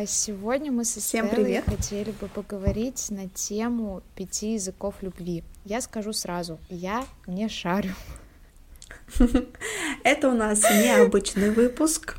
А 0.00 0.06
сегодня 0.06 0.70
мы 0.70 0.84
со 0.84 1.00
Всем 1.00 1.26
Стеллой 1.26 1.44
привет. 1.44 1.64
хотели 1.64 2.12
бы 2.12 2.28
поговорить 2.28 3.10
на 3.10 3.28
тему 3.30 4.00
пяти 4.14 4.52
языков 4.52 4.94
любви. 5.00 5.42
Я 5.64 5.80
скажу 5.80 6.12
сразу, 6.12 6.60
я 6.70 7.04
не 7.26 7.48
шарю. 7.48 7.94
Это 10.04 10.28
у 10.28 10.34
нас 10.34 10.62
необычный 10.62 11.50
выпуск. 11.50 12.14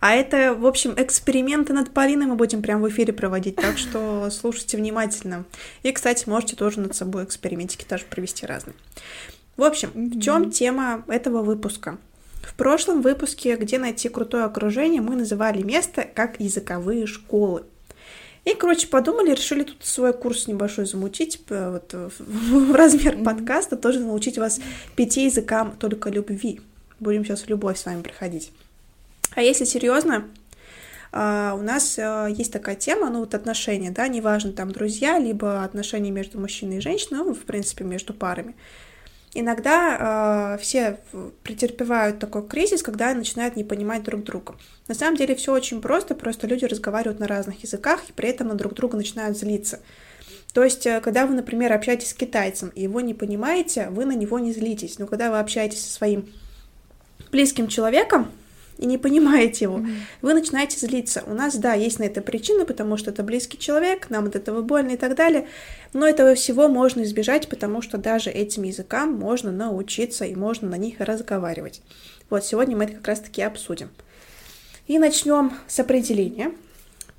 А 0.00 0.16
это, 0.16 0.54
в 0.54 0.66
общем, 0.66 0.94
эксперименты 0.96 1.72
над 1.72 1.94
Полиной 1.94 2.26
мы 2.26 2.34
будем 2.34 2.62
прямо 2.62 2.82
в 2.82 2.88
эфире 2.88 3.12
проводить, 3.12 3.54
так 3.54 3.78
что 3.78 4.28
слушайте 4.30 4.76
внимательно. 4.76 5.44
И, 5.84 5.92
кстати, 5.92 6.28
можете 6.28 6.56
тоже 6.56 6.80
над 6.80 6.96
собой 6.96 7.22
экспериментики 7.22 7.84
тоже 7.84 8.06
провести 8.10 8.44
разные. 8.44 8.74
В 9.56 9.62
общем, 9.62 9.90
в 9.94 10.20
чем 10.20 10.50
тема 10.50 11.04
этого 11.06 11.42
выпуска? 11.42 11.96
В 12.54 12.56
прошлом 12.56 13.02
выпуске 13.02 13.56
«Где 13.56 13.78
найти 13.78 14.08
крутое 14.08 14.44
окружение» 14.44 15.00
мы 15.00 15.16
называли 15.16 15.60
место 15.64 16.04
как 16.14 16.38
языковые 16.38 17.04
школы. 17.04 17.64
И, 18.44 18.54
короче, 18.54 18.86
подумали, 18.86 19.32
решили 19.32 19.64
тут 19.64 19.84
свой 19.84 20.12
курс 20.12 20.46
небольшой 20.46 20.86
замутить, 20.86 21.40
вот, 21.48 21.92
в 21.92 22.70
в 22.70 22.74
размер 22.76 23.20
подкаста, 23.24 23.74
тоже 23.76 23.98
научить 23.98 24.38
вас 24.38 24.60
пяти 24.94 25.24
языкам 25.24 25.72
только 25.76 26.10
любви. 26.10 26.60
Будем 27.00 27.24
сейчас 27.24 27.42
в 27.42 27.48
любовь 27.48 27.76
с 27.76 27.86
вами 27.86 28.02
приходить. 28.02 28.52
А 29.34 29.42
если 29.42 29.64
серьезно, 29.64 30.28
а, 31.10 31.56
у 31.58 31.62
нас 31.62 31.98
а, 31.98 32.28
есть 32.28 32.52
такая 32.52 32.76
тема, 32.76 33.10
ну 33.10 33.18
вот 33.18 33.34
отношения, 33.34 33.90
да, 33.90 34.06
неважно, 34.06 34.52
там 34.52 34.70
друзья, 34.70 35.18
либо 35.18 35.64
отношения 35.64 36.12
между 36.12 36.38
мужчиной 36.38 36.76
и 36.76 36.80
женщиной, 36.80 37.18
ну, 37.18 37.34
в 37.34 37.40
принципе, 37.40 37.82
между 37.82 38.14
парами. 38.14 38.54
Иногда 39.36 40.54
э, 40.54 40.62
все 40.62 41.00
претерпевают 41.42 42.20
такой 42.20 42.46
кризис, 42.46 42.84
когда 42.84 43.12
начинают 43.14 43.56
не 43.56 43.64
понимать 43.64 44.04
друг 44.04 44.22
друга. 44.22 44.54
На 44.86 44.94
самом 44.94 45.16
деле 45.16 45.34
все 45.34 45.52
очень 45.52 45.82
просто, 45.82 46.14
просто 46.14 46.46
люди 46.46 46.64
разговаривают 46.64 47.18
на 47.18 47.26
разных 47.26 47.60
языках 47.64 48.00
и 48.08 48.12
при 48.12 48.28
этом 48.28 48.48
на 48.48 48.54
друг 48.54 48.74
друга 48.74 48.96
начинают 48.96 49.36
злиться. 49.36 49.80
То 50.52 50.62
есть, 50.62 50.86
э, 50.86 51.00
когда 51.00 51.26
вы, 51.26 51.34
например, 51.34 51.72
общаетесь 51.72 52.10
с 52.10 52.14
китайцем 52.14 52.68
и 52.68 52.82
его 52.82 53.00
не 53.00 53.12
понимаете, 53.12 53.88
вы 53.90 54.04
на 54.04 54.14
него 54.14 54.38
не 54.38 54.52
злитесь. 54.52 55.00
Но 55.00 55.08
когда 55.08 55.32
вы 55.32 55.40
общаетесь 55.40 55.84
со 55.84 55.92
своим 55.92 56.32
близким 57.32 57.66
человеком 57.66 58.30
и 58.78 58.86
не 58.86 58.98
понимаете 58.98 59.66
его, 59.66 59.84
вы 60.20 60.34
начинаете 60.34 60.78
злиться. 60.78 61.22
У 61.26 61.34
нас, 61.34 61.56
да, 61.56 61.74
есть 61.74 61.98
на 61.98 62.04
это 62.04 62.20
причина, 62.20 62.64
потому 62.64 62.96
что 62.96 63.10
это 63.10 63.22
близкий 63.22 63.58
человек, 63.58 64.10
нам 64.10 64.26
от 64.26 64.36
этого 64.36 64.62
больно 64.62 64.92
и 64.92 64.96
так 64.96 65.14
далее. 65.14 65.46
Но 65.92 66.06
этого 66.06 66.34
всего 66.34 66.68
можно 66.68 67.02
избежать, 67.02 67.48
потому 67.48 67.82
что 67.82 67.98
даже 67.98 68.30
этим 68.30 68.64
языкам 68.64 69.12
можно 69.12 69.52
научиться 69.52 70.24
и 70.24 70.34
можно 70.34 70.68
на 70.68 70.76
них 70.76 70.96
разговаривать. 70.98 71.82
Вот 72.30 72.44
сегодня 72.44 72.76
мы 72.76 72.84
это 72.84 72.94
как 72.94 73.08
раз-таки 73.08 73.42
обсудим. 73.42 73.90
И 74.86 74.98
начнем 74.98 75.52
с 75.66 75.78
определения. 75.78 76.52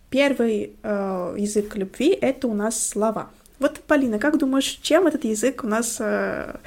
Первый 0.09 0.73
э, 0.83 1.35
язык 1.37 1.75
любви 1.75 2.09
это 2.09 2.47
у 2.47 2.53
нас 2.53 2.87
слова. 2.87 3.29
Вот, 3.59 3.79
Полина, 3.79 4.19
как 4.19 4.37
думаешь, 4.37 4.79
чем 4.81 5.07
этот 5.07 5.23
язык 5.23 5.63
у 5.63 5.67
нас 5.67 5.97
э, 5.99 6.57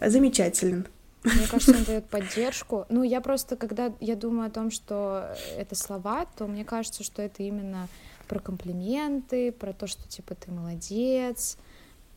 замечателен? 0.00 0.86
Мне 1.24 1.46
кажется, 1.48 1.76
он 1.76 1.84
дает 1.84 2.08
поддержку. 2.08 2.86
Ну, 2.88 3.02
я 3.02 3.20
просто, 3.20 3.56
когда 3.56 3.92
я 4.00 4.14
думаю 4.16 4.48
о 4.48 4.50
том, 4.50 4.70
что 4.70 5.34
это 5.56 5.74
слова, 5.74 6.26
то 6.36 6.46
мне 6.46 6.64
кажется, 6.64 7.02
что 7.04 7.22
это 7.22 7.42
именно 7.42 7.88
про 8.28 8.38
комплименты, 8.40 9.52
про 9.52 9.72
то, 9.72 9.86
что 9.86 10.06
типа 10.08 10.34
ты 10.34 10.50
молодец, 10.52 11.56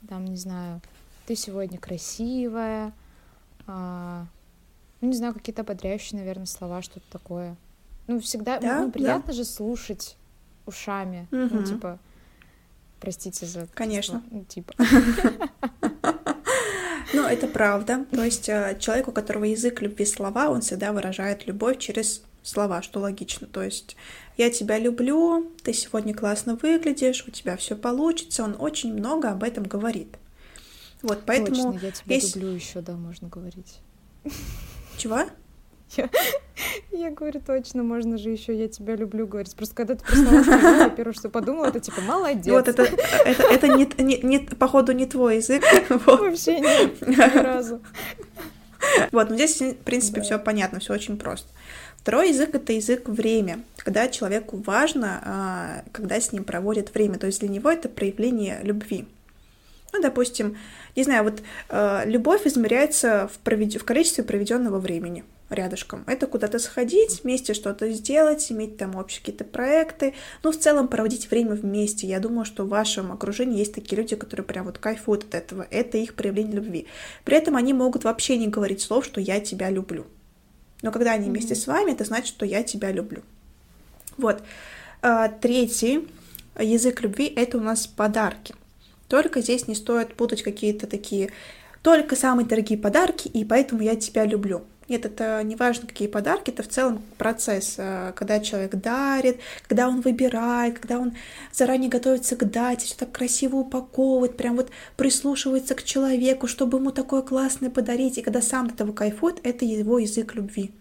там, 0.08 0.26
не 0.26 0.38
знаю, 0.38 0.82
ты 1.26 1.36
сегодня 1.36 1.78
красивая, 1.80 2.94
а, 3.68 4.26
ну, 5.00 5.08
не 5.10 5.16
знаю, 5.16 5.34
какие-то 5.34 5.62
ободряющие, 5.62 6.20
наверное, 6.20 6.46
слова, 6.46 6.82
что-то 6.82 7.06
такое. 7.12 7.56
Ну, 8.08 8.20
всегда, 8.20 8.56
ну, 8.56 8.62
Да, 8.62 8.80
ну, 8.82 8.86
да. 8.88 8.92
приятно 8.92 9.34
же 9.34 9.46
слушать 9.46 10.18
ушами, 10.66 11.28
ну, 11.32 11.46
Мгм. 11.46 11.64
типа, 11.66 12.00
простите 13.00 13.46
за... 13.46 13.68
Конечно. 13.74 14.24
ну, 14.30 14.44
типа. 14.46 14.74
Ну, 17.14 17.26
это 17.26 17.48
правда. 17.48 18.06
То 18.12 18.24
есть 18.24 18.48
э, 18.50 18.78
человек, 18.80 19.08
у 19.08 19.12
которого 19.12 19.44
язык 19.46 19.82
любви 19.82 20.06
слова, 20.06 20.50
он 20.50 20.62
всегда 20.62 20.94
выражает 20.94 21.46
любовь 21.48 21.78
через 21.80 22.24
слова, 22.44 22.82
что 22.82 23.00
логично. 23.00 23.48
То 23.48 23.64
есть 23.64 23.96
я 24.38 24.50
тебя 24.50 24.80
люблю, 24.80 25.52
ты 25.64 25.74
сегодня 25.74 26.14
классно 26.14 26.56
выглядишь, 26.56 27.26
у 27.28 27.32
тебя 27.32 27.58
все 27.58 27.76
получится. 27.76 28.44
Он 28.44 28.56
очень 28.58 28.94
много 28.94 29.30
об 29.30 29.44
этом 29.44 29.64
говорит. 29.64 30.18
Вот, 31.02 31.24
поэтому... 31.26 31.74
Точно, 31.74 31.86
я 31.86 31.92
тебя 31.92 32.16
есть- 32.16 32.36
люблю 32.36 32.52
еще, 32.52 32.82
да, 32.82 32.94
можно 32.94 33.28
говорить. 33.28 33.80
Чего? 34.98 35.26
Я 36.92 37.10
говорю, 37.10 37.42
точно, 37.46 37.84
можно 37.84 38.18
же 38.18 38.30
еще 38.30 38.56
я 38.56 38.68
тебя 38.68 38.96
люблю 38.96 39.26
говорить. 39.28 39.56
Просто 39.56 39.76
когда 39.76 39.96
ты 39.96 40.04
про 40.06 40.16
слова 40.16 40.44
сказала, 40.44 40.76
я 40.84 40.90
первое, 40.90 41.14
что 41.14 41.30
подумала, 41.30 41.66
это 41.68 41.80
типа 41.80 42.02
молодец. 42.02 42.48
Вот 42.54 42.68
это, 42.68 42.84
это, 42.84 43.44
это 43.44 43.68
не, 43.68 43.90
не, 43.98 44.20
не- 44.22 44.40
походу, 44.40 44.92
не 44.92 45.06
твой 45.06 45.38
язык. 45.38 45.64
Вот. 45.90 46.20
Вообще 46.20 46.60
нет, 46.60 47.02
ни 47.08 47.16
разу. 47.16 47.82
Вот, 49.12 49.30
но 49.30 49.36
здесь, 49.36 49.60
в 49.62 49.76
принципе, 49.78 50.18
Да. 50.22 50.24
все 50.26 50.40
понятно, 50.40 50.80
все 50.80 50.94
очень 50.94 51.18
просто. 51.18 51.48
Второй 51.98 52.30
язык 52.30 52.56
это 52.56 52.74
язык 52.74 53.08
время, 53.10 53.62
когда 53.78 54.08
человеку 54.08 54.58
важно, 54.58 55.22
а, 55.24 55.84
когда 55.92 56.20
с 56.20 56.32
ним 56.32 56.44
проводят 56.44 56.94
время. 56.94 57.18
То 57.20 57.28
есть 57.28 57.40
для 57.42 57.50
него 57.50 57.70
это 57.72 57.90
проявление 57.90 58.60
любви. 58.64 59.08
Ну, 59.94 60.02
допустим, 60.02 60.58
не 60.96 61.04
знаю, 61.04 61.24
вот 61.26 61.42
э, 61.70 62.04
любовь 62.06 62.48
измеряется 62.48 63.30
в, 63.32 63.46
провед- 63.46 63.78
в 63.78 63.84
количестве 63.84 64.24
проведенного 64.24 64.80
времени 64.80 65.24
рядышком. 65.52 66.04
Это 66.08 66.26
куда-то 66.26 66.58
сходить, 66.58 67.24
вместе 67.24 67.54
что-то 67.54 67.92
сделать, 67.92 68.52
иметь 68.52 68.78
там 68.78 68.96
общие 68.96 69.20
какие-то 69.20 69.44
проекты. 69.44 70.14
Ну, 70.44 70.52
в 70.52 70.58
целом 70.58 70.88
проводить 70.88 71.30
время 71.30 71.52
вместе. 71.52 72.08
Я 72.08 72.20
думаю, 72.20 72.46
что 72.46 72.64
в 72.66 72.70
вашем 72.70 73.12
окружении 73.12 73.60
есть 73.60 73.74
такие 73.76 73.98
люди, 73.98 74.16
которые 74.16 74.46
прям 74.46 74.66
вот 74.66 74.78
кайфуют 74.78 75.26
от 75.26 75.36
этого. 75.36 75.68
Это 75.70 75.98
их 75.98 76.16
проявление 76.16 76.56
любви. 76.56 76.88
При 77.26 77.38
этом 77.38 77.56
они 77.56 77.74
могут 77.74 78.04
вообще 78.04 78.38
не 78.38 78.48
говорить 78.48 78.82
слов, 78.82 79.06
что 79.06 79.22
я 79.22 79.40
тебя 79.40 79.70
люблю. 79.70 80.06
Но 80.82 80.92
когда 80.92 81.12
они 81.12 81.30
вместе 81.30 81.54
с 81.54 81.68
вами, 81.68 81.92
это 81.92 82.06
значит, 82.06 82.28
что 82.28 82.46
я 82.46 82.64
тебя 82.64 82.92
люблю. 82.92 83.22
Вот. 84.18 84.42
А, 85.02 85.28
Третий 85.28 86.08
язык 86.60 87.02
любви 87.02 87.26
это 87.36 87.58
у 87.58 87.62
нас 87.62 87.86
подарки. 87.86 88.56
Только 89.08 89.42
здесь 89.42 89.68
не 89.68 89.76
стоит 89.76 90.16
путать 90.16 90.42
какие-то 90.42 90.88
такие 90.88 91.32
только 91.82 92.16
самые 92.16 92.46
дорогие 92.46 92.78
подарки, 92.78 93.28
и 93.28 93.44
поэтому 93.44 93.82
я 93.82 93.96
тебя 93.96 94.26
люблю. 94.26 94.64
Нет, 94.92 95.06
это 95.06 95.42
не 95.42 95.56
важно, 95.56 95.88
какие 95.88 96.10
подарки, 96.10 96.50
это 96.50 96.64
в 96.64 96.68
целом 96.68 97.02
процесс, 97.18 97.76
а, 97.78 98.12
когда 98.12 98.42
человек 98.42 98.76
дарит, 98.76 99.40
когда 99.66 99.88
он 99.88 100.02
выбирает, 100.02 100.80
когда 100.80 101.00
он 101.00 101.14
заранее 101.54 101.90
готовится 101.90 102.36
к 102.36 102.44
дате, 102.44 102.88
все 102.88 102.96
так 102.98 103.14
красиво 103.14 103.56
упаковывает, 103.56 104.36
прям 104.36 104.58
вот 104.58 104.70
прислушивается 104.98 105.76
к 105.76 105.84
человеку, 105.84 106.48
чтобы 106.48 106.80
ему 106.80 106.92
такое 106.92 107.22
классное 107.22 107.70
подарить, 107.70 108.18
и 108.18 108.22
когда 108.22 108.42
сам 108.42 108.66
от 108.66 108.74
этого 108.74 108.92
кайфует, 108.92 109.40
это 109.44 109.64
его 109.64 109.98
язык 109.98 110.36
любви. 110.36 110.74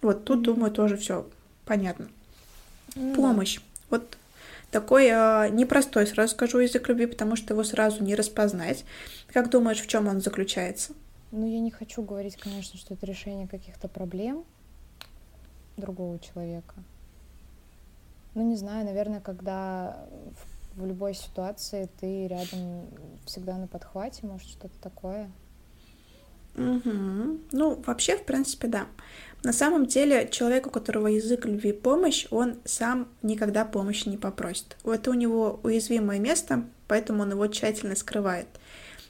Вот 0.00 0.24
тут, 0.24 0.40
думаю, 0.40 0.72
тоже 0.72 0.96
все 0.96 1.28
понятно. 1.66 2.08
Ну 2.94 3.10
да. 3.10 3.14
Помощь. 3.14 3.60
Вот 3.90 4.16
такой 4.70 5.08
э, 5.08 5.50
непростой, 5.50 6.06
сразу 6.06 6.32
скажу, 6.32 6.60
язык 6.60 6.88
любви, 6.88 7.04
потому 7.04 7.36
что 7.36 7.52
его 7.52 7.62
сразу 7.62 8.02
не 8.02 8.14
распознать. 8.14 8.86
Как 9.34 9.50
думаешь, 9.50 9.82
в 9.82 9.86
чем 9.86 10.08
он 10.08 10.22
заключается? 10.22 10.94
Ну, 11.32 11.46
я 11.46 11.60
не 11.60 11.70
хочу 11.70 12.02
говорить, 12.02 12.36
конечно, 12.36 12.78
что 12.78 12.92
это 12.92 13.06
решение 13.06 13.48
каких-то 13.48 13.88
проблем 13.88 14.44
другого 15.78 16.18
человека. 16.18 16.74
Ну, 18.34 18.42
не 18.42 18.56
знаю, 18.56 18.84
наверное, 18.84 19.20
когда 19.20 20.06
в, 20.74 20.80
в 20.80 20.86
любой 20.86 21.14
ситуации 21.14 21.88
ты 21.98 22.28
рядом 22.28 22.86
всегда 23.24 23.56
на 23.56 23.66
подхвате, 23.66 24.26
может, 24.26 24.46
что-то 24.46 24.78
такое. 24.82 25.30
Мгм. 26.54 27.40
Ну, 27.50 27.82
вообще, 27.86 28.18
в 28.18 28.24
принципе, 28.24 28.68
да. 28.68 28.86
На 29.42 29.54
самом 29.54 29.86
деле, 29.86 30.28
человек, 30.30 30.66
у 30.66 30.70
которого 30.70 31.06
язык 31.06 31.46
любви 31.46 31.72
помощь, 31.72 32.26
он 32.30 32.56
сам 32.66 33.08
никогда 33.22 33.64
помощи 33.64 34.06
не 34.06 34.18
попросит. 34.18 34.76
Это 34.84 35.10
у 35.10 35.14
него 35.14 35.60
уязвимое 35.62 36.18
место, 36.18 36.64
поэтому 36.88 37.22
он 37.22 37.30
его 37.30 37.46
тщательно 37.46 37.96
скрывает. 37.96 38.48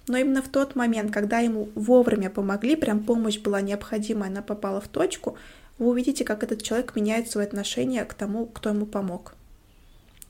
Но 0.08 0.16
именно 0.16 0.42
в 0.42 0.48
тот 0.48 0.74
момент, 0.74 1.12
когда 1.12 1.38
ему 1.38 1.68
вовремя 1.74 2.28
помогли, 2.28 2.76
прям 2.76 3.00
помощь 3.00 3.38
была 3.38 3.60
необходима, 3.60 4.26
она 4.26 4.42
попала 4.42 4.80
в 4.80 4.88
точку, 4.88 5.36
вы 5.78 5.88
увидите, 5.88 6.24
как 6.24 6.42
этот 6.42 6.62
человек 6.62 6.94
меняет 6.96 7.30
свое 7.30 7.46
отношение 7.46 8.04
к 8.04 8.14
тому, 8.14 8.46
кто 8.46 8.70
ему 8.70 8.86
помог. 8.86 9.34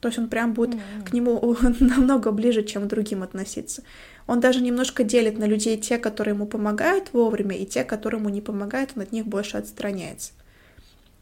То 0.00 0.08
есть 0.08 0.18
он 0.18 0.28
прям 0.28 0.52
будет 0.52 0.74
М. 0.74 1.04
к 1.04 1.12
нему 1.12 1.56
намного 1.80 2.32
ближе, 2.32 2.64
чем 2.64 2.84
к 2.84 2.88
другим 2.88 3.22
относиться. 3.22 3.82
Он 4.26 4.40
даже 4.40 4.60
немножко 4.60 5.04
делит 5.04 5.38
на 5.38 5.44
людей 5.44 5.76
те, 5.78 5.98
которые 5.98 6.34
ему 6.34 6.46
помогают 6.46 7.12
вовремя, 7.12 7.56
и 7.56 7.66
те, 7.66 7.84
которые 7.84 8.20
ему 8.20 8.28
не 8.28 8.40
помогают, 8.40 8.90
он 8.96 9.02
от 9.02 9.12
них 9.12 9.26
больше 9.26 9.56
отстраняется. 9.56 10.32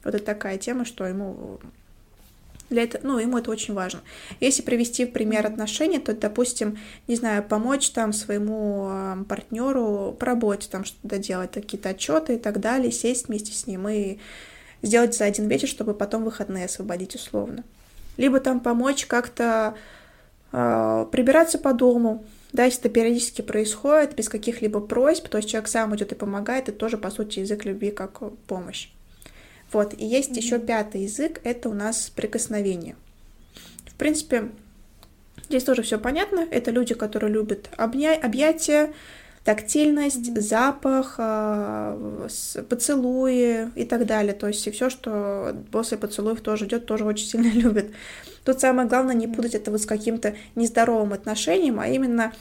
Вот 0.02 0.14
это 0.14 0.24
такая 0.24 0.56
тема, 0.58 0.84
что 0.84 1.06
ему 1.06 1.60
для 2.70 2.84
этого, 2.84 3.06
ну, 3.06 3.18
ему 3.18 3.38
это 3.38 3.50
очень 3.50 3.74
важно. 3.74 4.00
Если 4.38 4.62
привести 4.62 5.04
в 5.04 5.12
пример 5.12 5.44
отношений, 5.44 5.98
то, 5.98 6.14
допустим, 6.14 6.78
не 7.08 7.16
знаю, 7.16 7.42
помочь 7.42 7.90
там 7.90 8.12
своему 8.12 9.24
партнеру 9.28 10.16
по 10.18 10.26
работе, 10.26 10.68
там 10.70 10.84
что-то 10.84 11.08
доделать, 11.08 11.52
какие-то 11.52 11.90
отчеты 11.90 12.36
и 12.36 12.38
так 12.38 12.60
далее, 12.60 12.92
сесть 12.92 13.28
вместе 13.28 13.52
с 13.52 13.66
ним 13.66 13.88
и 13.88 14.18
сделать 14.82 15.14
за 15.14 15.24
один 15.24 15.48
вечер, 15.48 15.68
чтобы 15.68 15.94
потом 15.94 16.24
выходные 16.24 16.64
освободить 16.66 17.14
условно. 17.14 17.64
либо 18.16 18.38
там 18.40 18.60
помочь 18.60 19.06
как-то 19.06 19.74
э, 20.52 21.06
прибираться 21.10 21.58
по 21.58 21.72
дому, 21.72 22.24
да, 22.52 22.64
если 22.64 22.80
это 22.80 22.88
периодически 22.88 23.42
происходит 23.42 24.14
без 24.14 24.28
каких-либо 24.28 24.80
просьб, 24.80 25.28
то 25.28 25.38
есть 25.38 25.48
человек 25.50 25.68
сам 25.68 25.94
идет 25.96 26.12
и 26.12 26.14
помогает, 26.16 26.68
это 26.68 26.78
тоже, 26.78 26.98
по 26.98 27.10
сути, 27.10 27.40
язык 27.40 27.64
любви 27.64 27.90
как 27.90 28.20
помощь. 28.46 28.90
Вот, 29.72 29.94
и 29.96 30.04
есть 30.04 30.30
mm-hmm. 30.30 30.36
еще 30.36 30.58
пятый 30.58 31.02
язык, 31.02 31.40
это 31.44 31.68
у 31.68 31.74
нас 31.74 32.10
прикосновение. 32.14 32.96
В 33.86 33.94
принципе, 33.94 34.50
здесь 35.48 35.64
тоже 35.64 35.82
все 35.82 35.98
понятно. 35.98 36.46
Это 36.50 36.70
люди, 36.70 36.94
которые 36.94 37.32
любят 37.32 37.68
обня... 37.76 38.18
объятия, 38.20 38.92
тактильность, 39.44 40.28
mm-hmm. 40.28 40.40
запах, 40.40 41.14
э, 41.18 42.28
поцелуи 42.68 43.70
и 43.76 43.84
так 43.84 44.06
далее. 44.06 44.32
То 44.32 44.48
есть 44.48 44.66
и 44.66 44.70
все, 44.70 44.90
что 44.90 45.54
после 45.70 45.98
поцелуев 45.98 46.40
тоже 46.40 46.66
идет, 46.66 46.86
тоже 46.86 47.04
очень 47.04 47.26
сильно 47.26 47.48
любят. 47.52 47.86
Тут 48.44 48.60
самое 48.60 48.88
главное 48.88 49.14
не 49.14 49.28
путать 49.28 49.54
это 49.54 49.70
вот 49.70 49.82
с 49.82 49.86
каким-то 49.86 50.34
нездоровым 50.56 51.12
отношением, 51.12 51.78
а 51.78 51.86
именно, 51.86 52.32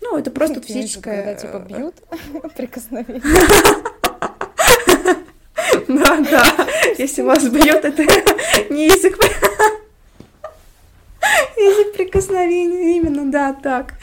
ну, 0.00 0.16
это 0.16 0.30
просто 0.30 0.60
физическое... 0.60 1.24
Когда 1.24 1.34
типа 1.34 1.66
э, 1.68 1.74
бьют, 1.74 1.94
прикосновение. 2.56 3.22
Да, 5.90 6.20
да. 6.20 6.68
Если 6.98 7.22
вас 7.22 7.48
бьет, 7.48 7.84
это 7.84 8.02
не 8.70 8.86
язык 8.86 9.18
язык 11.56 11.92
прикосновения, 11.94 12.96
именно, 12.96 13.30
да, 13.30 13.52
так. 13.52 13.94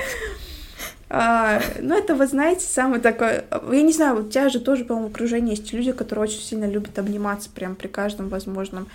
А, 1.10 1.62
ну, 1.80 1.98
это, 1.98 2.16
вы 2.16 2.28
знаете, 2.28 2.66
самый 2.66 3.00
такой... 3.00 3.44
Я 3.72 3.82
не 3.82 3.94
знаю, 3.94 4.20
у 4.20 4.30
тебя 4.30 4.50
же 4.50 4.60
тоже, 4.60 4.84
по-моему, 4.84 5.08
в 5.08 5.12
окружении 5.12 5.52
есть 5.52 5.72
люди, 5.72 5.94
которые 5.94 6.24
очень 6.24 6.42
сильно 6.42 6.66
любят 6.66 7.00
обниматься 7.00 7.50
прям 7.50 7.76
при 7.76 7.88
каждом 7.88 8.28
возможном 8.28 8.88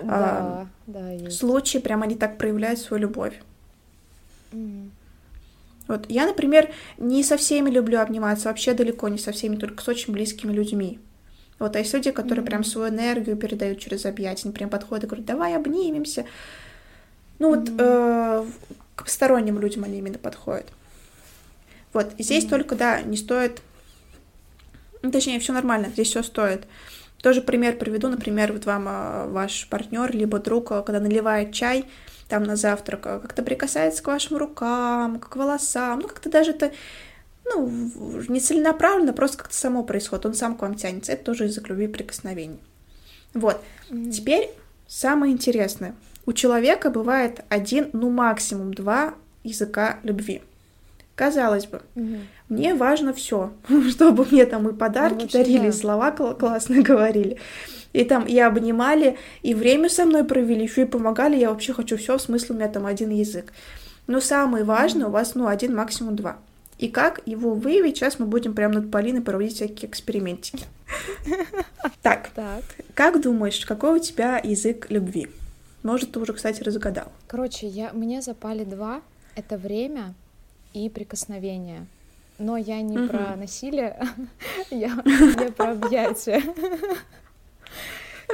да, 0.00 0.08
а, 0.10 0.66
да, 0.86 1.10
есть. 1.12 1.38
случае. 1.38 1.80
Прям 1.80 2.02
они 2.02 2.16
так 2.16 2.38
проявляют 2.38 2.80
свою 2.80 3.02
любовь. 3.02 3.34
Mm. 4.52 4.88
Вот 5.86 6.06
я, 6.08 6.26
например, 6.26 6.70
не 6.98 7.22
со 7.22 7.36
всеми 7.36 7.70
люблю 7.70 8.00
обниматься, 8.00 8.48
вообще 8.48 8.74
далеко 8.74 9.08
не 9.08 9.18
со 9.18 9.32
всеми, 9.32 9.56
только 9.56 9.82
с 9.82 9.88
очень 9.88 10.12
близкими 10.12 10.52
людьми. 10.52 10.98
Вот, 11.60 11.76
а 11.76 11.78
есть 11.78 11.92
люди, 11.92 12.10
которые 12.10 12.42
mm-hmm. 12.42 12.48
прям 12.48 12.64
свою 12.64 12.88
энергию 12.88 13.36
передают 13.36 13.78
через 13.78 14.06
объятия, 14.06 14.44
они 14.48 14.54
прям 14.54 14.70
подходят 14.70 15.04
и 15.04 15.06
говорят, 15.06 15.26
давай 15.26 15.54
обнимемся. 15.54 16.24
Ну 17.38 17.54
mm-hmm. 17.54 17.70
вот 17.70 17.80
э, 17.80 18.44
к 18.96 19.04
посторонним 19.04 19.60
людям 19.60 19.84
они 19.84 19.98
именно 19.98 20.18
подходят. 20.18 20.66
Вот, 21.92 22.12
и 22.16 22.22
здесь 22.22 22.44
mm-hmm. 22.44 22.48
только, 22.48 22.74
да, 22.76 23.02
не 23.02 23.18
стоит... 23.18 23.60
Ну, 25.02 25.10
точнее, 25.10 25.38
все 25.38 25.52
нормально, 25.52 25.88
здесь 25.90 26.08
все 26.08 26.22
стоит. 26.22 26.66
Тоже 27.22 27.42
пример 27.42 27.76
приведу, 27.76 28.08
например, 28.08 28.54
вот 28.54 28.64
вам 28.64 28.86
а, 28.88 29.26
ваш 29.26 29.68
партнер 29.68 30.10
либо 30.14 30.38
друг, 30.38 30.72
а, 30.72 30.82
когда 30.82 31.00
наливает 31.00 31.52
чай 31.52 31.84
там 32.28 32.44
на 32.44 32.56
завтрак, 32.56 33.06
а, 33.06 33.18
как-то 33.18 33.42
прикасается 33.42 34.02
к 34.02 34.06
вашим 34.06 34.38
рукам, 34.38 35.20
к 35.20 35.36
волосам, 35.36 36.00
ну 36.00 36.08
как-то 36.08 36.30
даже 36.30 36.52
это 36.52 36.72
ну, 37.54 37.70
не 38.28 38.40
целенаправленно, 38.40 39.12
просто 39.12 39.38
как-то 39.38 39.54
само 39.54 39.82
происходит, 39.82 40.26
он 40.26 40.34
сам 40.34 40.56
к 40.56 40.62
вам 40.62 40.74
тянется. 40.74 41.12
Это 41.12 41.24
тоже 41.24 41.44
язык 41.44 41.68
любви 41.68 41.88
прикосновений. 41.88 42.60
Вот. 43.34 43.60
Mm-hmm. 43.90 44.10
Теперь 44.10 44.50
самое 44.86 45.32
интересное. 45.32 45.94
У 46.26 46.32
человека 46.32 46.90
бывает 46.90 47.40
один, 47.48 47.90
ну 47.92 48.10
максимум 48.10 48.74
два 48.74 49.14
языка 49.42 49.98
любви. 50.02 50.42
Казалось 51.14 51.66
бы, 51.66 51.82
угу. 51.96 52.16
мне 52.48 52.74
важно 52.74 53.12
все, 53.12 53.52
чтобы 53.90 54.24
мне 54.30 54.46
там 54.46 54.68
и 54.68 54.72
подарки 54.72 55.24
ну, 55.24 55.28
дарили, 55.30 55.58
да. 55.58 55.66
и 55.66 55.72
слова 55.72 56.12
кл- 56.12 56.34
классно 56.34 56.82
говорили. 56.82 57.36
И 57.92 58.04
там 58.04 58.24
и 58.24 58.38
обнимали, 58.38 59.18
и 59.42 59.52
время 59.52 59.88
со 59.88 60.04
мной 60.06 60.24
провели, 60.24 60.62
еще 60.62 60.82
и 60.82 60.86
помогали. 60.86 61.36
Я 61.36 61.50
вообще 61.50 61.72
хочу 61.72 61.96
все, 61.96 62.16
в 62.16 62.22
смысле 62.22 62.54
у 62.54 62.58
меня 62.58 62.68
там 62.68 62.86
один 62.86 63.10
язык. 63.10 63.52
Но 64.06 64.20
самое 64.20 64.64
важное, 64.64 65.08
у 65.08 65.10
вас, 65.10 65.34
ну, 65.34 65.46
один, 65.46 65.74
максимум 65.74 66.16
два. 66.16 66.38
И 66.80 66.88
как 66.88 67.20
его 67.26 67.52
выявить, 67.52 67.98
сейчас 67.98 68.18
мы 68.18 68.24
будем 68.24 68.54
прямо 68.54 68.76
над 68.76 68.90
Полиной 68.90 69.20
проводить 69.20 69.54
всякие 69.54 69.88
экспериментики. 69.88 70.64
Так, 72.02 72.30
как 72.94 73.20
думаешь, 73.20 73.66
какой 73.66 73.98
у 73.98 73.98
тебя 73.98 74.40
язык 74.42 74.90
любви? 74.90 75.28
Может, 75.82 76.12
ты 76.12 76.20
уже, 76.20 76.32
кстати, 76.32 76.62
разгадал. 76.62 77.12
Короче, 77.26 77.66
я, 77.66 77.92
мне 77.92 78.22
запали 78.22 78.64
два. 78.64 79.02
Это 79.36 79.58
время 79.58 80.14
и 80.72 80.88
прикосновение. 80.88 81.86
Но 82.38 82.56
я 82.56 82.80
не 82.80 82.98
угу. 82.98 83.08
про 83.08 83.36
насилие, 83.36 84.00
я, 84.70 85.02
я 85.04 85.52
про 85.52 85.72
объятия. 85.72 86.42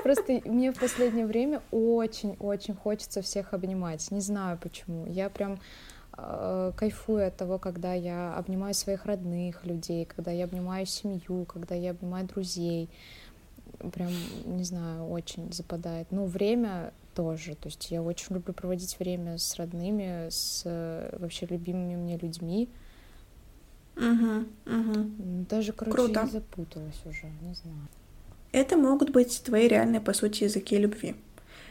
Просто 0.05 0.41
мне 0.45 0.71
в 0.73 0.79
последнее 0.79 1.27
время 1.27 1.63
очень-очень 1.73 2.77
хочется 2.77 3.23
всех 3.23 3.55
обнимать. 3.55 4.09
Не 4.13 4.21
знаю 4.21 4.57
почему. 4.63 5.05
Я 5.09 5.31
прям 5.31 5.59
кайфую 6.17 7.27
от 7.27 7.37
того, 7.37 7.59
когда 7.59 7.93
я 7.93 8.35
обнимаю 8.35 8.75
своих 8.75 9.05
родных 9.05 9.65
людей, 9.67 10.07
когда 10.07 10.31
я 10.31 10.45
обнимаю 10.45 10.87
семью, 10.87 11.45
когда 11.45 11.75
я 11.75 11.91
обнимаю 11.91 12.27
друзей. 12.27 12.89
Прям, 13.93 14.11
не 14.47 14.65
знаю, 14.65 15.07
очень 15.09 15.53
западает. 15.53 16.07
Ну, 16.11 16.25
время 16.25 16.93
тоже. 17.15 17.55
То 17.55 17.69
есть 17.69 17.91
я 17.91 18.03
очень 18.03 18.35
люблю 18.35 18.55
проводить 18.55 18.99
время 18.99 19.37
с 19.37 19.57
родными, 19.57 20.29
с 20.31 20.63
э, 20.65 21.17
вообще 21.19 21.47
любимыми 21.47 21.97
мне 21.97 22.17
людьми. 22.17 22.69
Угу, 23.97 24.45
угу. 24.67 25.11
Даже, 25.51 25.73
короче, 25.73 25.97
Круто. 25.97 26.21
я 26.21 26.27
запуталась 26.27 27.01
уже, 27.05 27.27
не 27.43 27.55
знаю. 27.55 27.89
Это 28.53 28.77
могут 28.77 29.11
быть 29.11 29.43
твои 29.45 29.69
реальные, 29.69 30.01
по 30.01 30.15
сути, 30.15 30.45
языки 30.45 30.79
любви. 30.79 31.17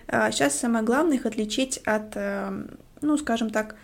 А 0.08 0.32
сейчас 0.32 0.56
самое 0.56 0.86
главное 0.86 1.18
их 1.18 1.26
отличить 1.26 1.78
от, 1.80 2.16
эм, 2.16 2.78
ну, 3.02 3.18
скажем 3.18 3.50
так, 3.50 3.74
а, 3.74 3.78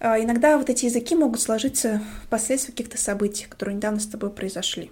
иногда 0.00 0.56
вот 0.56 0.70
эти 0.70 0.86
языки 0.86 1.14
могут 1.14 1.40
сложиться 1.40 2.02
впоследствии 2.24 2.72
каких-то 2.72 2.98
событий, 2.98 3.46
которые 3.48 3.76
недавно 3.76 4.00
с 4.00 4.06
тобой 4.06 4.30
произошли. 4.30 4.90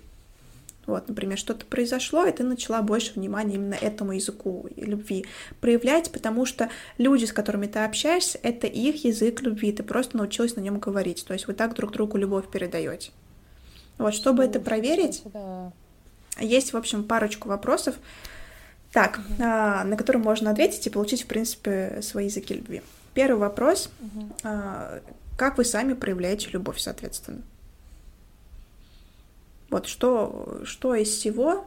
Вот, 0.89 1.07
например, 1.07 1.37
что-то 1.37 1.67
произошло, 1.67 2.25
и 2.25 2.33
ты 2.33 2.45
начала 2.45 2.81
больше 2.81 3.13
внимания 3.15 3.57
именно 3.57 3.75
этому 3.75 4.13
языку 4.13 4.71
любви 4.75 5.27
проявлять, 5.61 6.11
потому 6.11 6.47
что 6.47 6.71
люди, 6.97 7.27
с 7.27 7.33
которыми 7.33 7.67
ты 7.67 7.81
общаешься, 7.81 8.41
это 8.43 8.67
их 8.67 9.05
язык 9.05 9.43
любви, 9.43 9.73
ты 9.73 9.83
просто 9.83 10.17
научилась 10.17 10.57
на 10.57 10.61
нем 10.61 10.79
говорить. 10.79 11.27
То 11.27 11.35
есть 11.35 11.47
вы 11.47 11.53
так 11.53 11.75
друг 11.75 11.93
другу 11.93 12.17
любовь 12.17 12.51
передаете. 12.51 13.11
Вот, 13.99 14.15
чтобы 14.15 14.45
это 14.45 14.61
проверить, 14.61 15.23
есть, 16.41 16.73
в 16.73 16.77
общем, 16.77 17.05
парочку 17.05 17.51
вопросов, 17.51 17.97
так, 18.91 19.19
угу. 19.19 19.43
а, 19.43 19.85
на 19.85 19.97
которые 19.97 20.23
можно 20.23 20.51
ответить 20.51 20.87
и 20.87 20.91
получить, 20.91 21.25
в 21.25 21.27
принципе, 21.27 21.99
свои 22.01 22.27
языки 22.27 22.55
любви. 22.55 22.81
Первый 23.15 23.39
вопрос. 23.39 23.91
Угу. 24.01 24.33
А, 24.45 25.01
как 25.37 25.59
вы 25.59 25.65
сами 25.65 25.95
проявляете 25.95 26.51
любовь, 26.51 26.81
соответственно? 26.81 27.43
Вот 29.71 29.87
что, 29.87 30.61
что 30.65 30.95
из 30.95 31.09
всего 31.09 31.67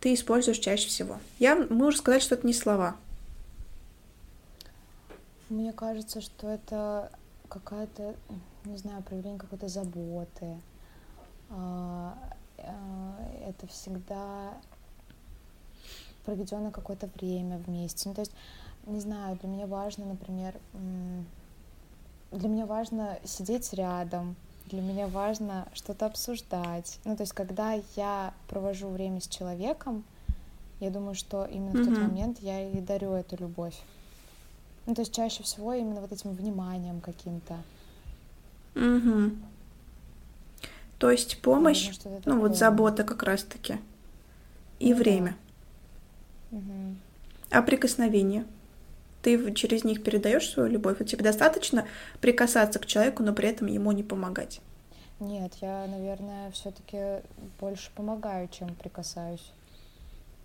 ты 0.00 0.14
используешь 0.14 0.58
чаще 0.58 0.88
всего? 0.88 1.18
Я, 1.38 1.56
мы 1.56 1.86
уже 1.86 1.98
сказали, 1.98 2.20
что 2.20 2.34
это 2.34 2.46
не 2.46 2.54
слова. 2.54 2.96
Мне 5.48 5.72
кажется, 5.72 6.20
что 6.20 6.48
это 6.48 7.10
какая-то, 7.48 8.14
не 8.64 8.78
знаю, 8.78 9.02
проявление 9.02 9.38
какой-то 9.38 9.68
заботы. 9.68 10.56
А, 11.50 12.16
а, 12.58 13.18
это 13.46 13.66
всегда 13.66 14.54
проведенное 16.24 16.70
какое-то 16.70 17.08
время 17.16 17.58
вместе. 17.58 18.08
Ну, 18.08 18.14
то 18.14 18.22
есть, 18.22 18.32
не 18.86 19.00
знаю, 19.00 19.38
для 19.40 19.48
меня 19.48 19.66
важно, 19.66 20.06
например, 20.06 20.54
для 22.30 22.48
меня 22.48 22.66
важно 22.66 23.18
сидеть 23.24 23.72
рядом, 23.72 24.36
для 24.66 24.80
меня 24.80 25.06
важно 25.06 25.68
что-то 25.74 26.06
обсуждать. 26.06 26.98
Ну, 27.04 27.16
то 27.16 27.22
есть, 27.22 27.32
когда 27.32 27.78
я 27.96 28.34
провожу 28.48 28.88
время 28.88 29.20
с 29.20 29.28
человеком, 29.28 30.04
я 30.80 30.90
думаю, 30.90 31.14
что 31.14 31.44
именно 31.44 31.72
mm-hmm. 31.72 31.82
в 31.82 31.88
тот 31.88 31.98
момент 31.98 32.38
я 32.40 32.68
и 32.68 32.80
дарю 32.80 33.12
эту 33.12 33.36
любовь. 33.36 33.78
Ну, 34.86 34.94
то 34.94 35.02
есть 35.02 35.14
чаще 35.14 35.42
всего 35.42 35.72
именно 35.74 36.00
вот 36.00 36.10
этим 36.10 36.32
вниманием 36.32 37.00
каким-то. 37.00 37.58
Угу. 38.74 39.30
То 40.98 41.10
есть 41.10 41.40
помощь, 41.40 41.86
Наверное, 41.86 42.14
ну 42.14 42.20
такое. 42.20 42.48
вот 42.48 42.56
забота 42.56 43.04
как 43.04 43.22
раз-таки. 43.22 43.78
И 44.80 44.92
ну, 44.92 44.98
время. 44.98 45.36
Да. 46.50 46.58
Угу. 46.58 46.96
А 47.50 47.62
прикосновение? 47.62 48.44
Ты 49.22 49.52
через 49.54 49.84
них 49.84 50.02
передаешь 50.02 50.48
свою 50.48 50.68
любовь, 50.68 51.00
и 51.00 51.04
тебе 51.04 51.24
достаточно 51.24 51.86
прикасаться 52.20 52.78
к 52.78 52.86
человеку, 52.86 53.22
но 53.22 53.32
при 53.32 53.48
этом 53.48 53.68
ему 53.68 53.92
не 53.92 54.02
помогать. 54.02 54.60
Нет, 55.20 55.52
я, 55.60 55.86
наверное, 55.86 56.50
все-таки 56.50 57.22
больше 57.60 57.90
помогаю, 57.94 58.48
чем 58.48 58.74
прикасаюсь. 58.74 59.52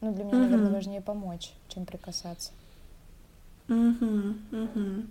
Ну, 0.01 0.13
для 0.13 0.23
меня, 0.23 0.37
угу. 0.37 0.43
наверное, 0.43 0.71
важнее 0.71 1.01
помочь, 1.01 1.51
чем 1.67 1.85
прикасаться. 1.85 2.51
Угу, 3.67 4.35
угу. 4.51 5.03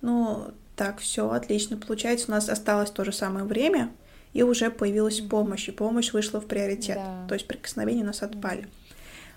Ну, 0.00 0.52
так, 0.76 0.98
все, 0.98 1.28
отлично. 1.30 1.76
Получается, 1.76 2.26
у 2.28 2.30
нас 2.30 2.48
осталось 2.48 2.92
то 2.92 3.04
же 3.04 3.12
самое 3.12 3.44
время, 3.44 3.90
и 4.32 4.44
уже 4.44 4.70
появилась 4.70 5.20
помощь, 5.20 5.68
и 5.68 5.72
помощь 5.72 6.12
вышла 6.12 6.40
в 6.40 6.46
приоритет. 6.46 6.96
Да. 6.96 7.26
То 7.26 7.34
есть 7.34 7.48
прикосновения 7.48 8.02
у 8.02 8.06
нас 8.06 8.22
отпали. 8.22 8.68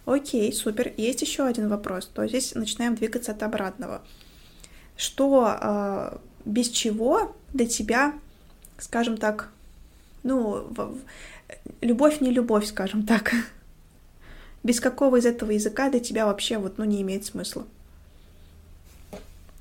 Окей, 0.06 0.52
супер. 0.52 0.94
Есть 0.98 1.22
еще 1.22 1.46
один 1.46 1.70
вопрос. 1.70 2.08
То 2.08 2.28
здесь 2.28 2.56
начинаем 2.56 2.96
двигаться 2.96 3.32
от 3.32 3.44
обратного. 3.44 4.02
Что 4.98 5.58
э, 5.60 6.18
без 6.46 6.70
чего 6.70 7.36
для 7.54 7.66
тебя, 7.66 8.14
скажем 8.78 9.18
так, 9.18 9.52
ну, 10.24 10.68
любовь 11.82 12.22
не 12.22 12.32
любовь, 12.32 12.68
скажем 12.68 13.06
так. 13.06 13.32
Без 14.64 14.80
какого 14.80 15.16
из 15.16 15.26
этого 15.26 15.52
языка 15.52 15.90
для 15.90 16.00
тебя 16.00 16.28
вообще 16.28 16.60
вот, 16.60 16.78
ну, 16.78 16.84
не 16.86 17.02
имеет 17.02 17.26
смысла? 17.26 17.66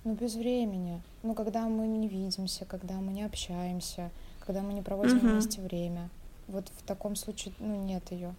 Ну, 0.04 0.14
без 0.14 0.34
времени. 0.34 1.00
Ну, 1.22 1.34
когда 1.34 1.66
мы 1.68 1.86
не 1.86 2.06
видимся, 2.06 2.66
когда 2.66 2.94
мы 2.94 3.12
не 3.12 3.22
общаемся, 3.22 4.10
когда 4.46 4.60
мы 4.60 4.74
не 4.74 4.82
проводим 4.82 5.18
uh-huh. 5.18 5.32
вместе 5.32 5.60
время. 5.60 6.10
Вот 6.48 6.66
в 6.78 6.82
таком 6.86 7.16
случае, 7.16 7.54
ну, 7.58 7.82
нет 7.84 8.02
ее. 8.10 8.34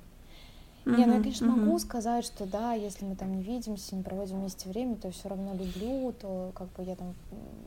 Uh-huh, 0.85 0.97
не, 0.97 1.05
ну 1.05 1.17
я, 1.17 1.21
конечно, 1.21 1.45
uh-huh. 1.45 1.55
могу 1.55 1.79
сказать, 1.79 2.25
что 2.25 2.45
да, 2.45 2.73
если 2.73 3.05
мы 3.05 3.15
там 3.15 3.35
не 3.35 3.43
видимся, 3.43 3.95
не 3.95 4.03
проводим 4.03 4.39
вместе 4.39 4.67
время, 4.67 4.95
то 4.95 5.11
все 5.11 5.29
равно 5.29 5.53
люблю, 5.53 6.13
то 6.19 6.51
как 6.55 6.71
бы 6.73 6.83
я 6.83 6.95
там 6.95 7.13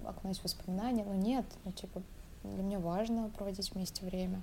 окунаюсь 0.05 0.39
в 0.39 0.45
воспоминания, 0.45 1.05
но 1.05 1.15
нет, 1.15 1.45
ну 1.65 1.73
типа 1.73 2.03
для 2.43 2.63
меня 2.63 2.79
важно 2.79 3.31
проводить 3.37 3.73
вместе 3.73 4.05
время. 4.05 4.43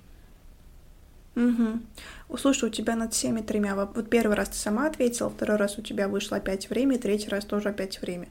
Угу. 1.34 2.36
Слушай, 2.38 2.68
у 2.68 2.72
тебя 2.72 2.94
над 2.94 3.14
всеми 3.14 3.40
тремя, 3.40 3.74
вот 3.74 4.08
первый 4.10 4.36
раз 4.36 4.50
ты 4.50 4.56
сама 4.56 4.86
ответила, 4.86 5.30
второй 5.30 5.56
раз 5.56 5.78
у 5.78 5.82
тебя 5.82 6.08
вышло 6.08 6.36
опять 6.36 6.68
время, 6.68 6.98
третий 6.98 7.28
раз 7.28 7.44
тоже 7.44 7.70
опять 7.70 8.00
время. 8.02 8.28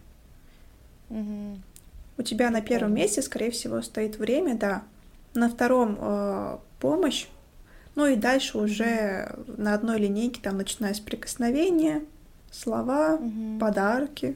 Угу. 1.09 1.57
У 2.17 2.23
тебя 2.23 2.49
на 2.51 2.61
первом 2.61 2.93
месте, 2.93 3.21
скорее 3.21 3.51
всего, 3.51 3.81
стоит 3.81 4.17
время, 4.17 4.55
да. 4.55 4.83
На 5.33 5.49
втором 5.49 5.97
э, 5.99 6.57
помощь, 6.79 7.27
ну 7.95 8.07
и 8.07 8.15
дальше 8.15 8.57
уже 8.57 9.35
на 9.47 9.73
одной 9.73 9.99
линейке, 9.99 10.41
там, 10.41 10.57
начиная 10.57 10.93
с 10.93 10.99
прикосновения, 10.99 12.03
слова, 12.51 13.15
угу. 13.15 13.59
подарки 13.59 14.35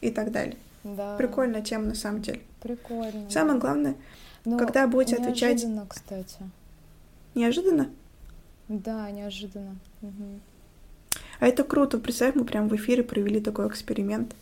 и 0.00 0.10
так 0.10 0.32
далее. 0.32 0.56
Да. 0.84 1.16
Прикольная 1.16 1.62
тема 1.62 1.86
на 1.86 1.94
самом 1.94 2.22
деле. 2.22 2.40
Прикольно. 2.60 3.30
Самое 3.30 3.58
главное, 3.58 3.96
Но 4.44 4.58
когда 4.58 4.86
будете 4.86 5.16
отвечать. 5.16 5.62
Неожиданно, 5.62 5.86
кстати. 5.88 6.38
Неожиданно? 7.34 7.90
Да, 8.68 9.10
неожиданно. 9.10 9.76
Угу. 10.02 10.40
А 11.40 11.46
это 11.46 11.64
круто. 11.64 11.98
Представь, 11.98 12.34
мы 12.34 12.44
прям 12.44 12.68
в 12.68 12.76
эфире 12.76 13.02
провели 13.02 13.40
такой 13.40 13.68
эксперимент. 13.68 14.34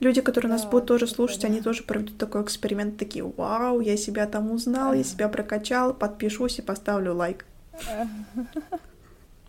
Люди, 0.00 0.20
которые 0.20 0.50
да, 0.50 0.56
нас 0.56 0.66
будут 0.66 0.86
тоже 0.86 1.06
слушать, 1.06 1.42
да. 1.42 1.48
они 1.48 1.60
тоже 1.60 1.82
проведут 1.82 2.18
такой 2.18 2.42
эксперимент, 2.42 2.98
такие, 2.98 3.24
вау, 3.24 3.80
я 3.80 3.96
себя 3.96 4.26
там 4.26 4.50
узнал, 4.50 4.92
я 4.92 5.04
себя 5.04 5.28
прокачал, 5.28 5.94
подпишусь 5.94 6.58
и 6.58 6.62
поставлю 6.62 7.14
лайк. 7.14 7.46